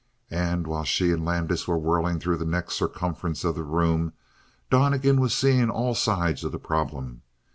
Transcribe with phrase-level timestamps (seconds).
[0.31, 4.13] And while she and Landis were whirling through the next circumference of the room,
[4.71, 7.21] Donnegan was seeing all sides of the problem.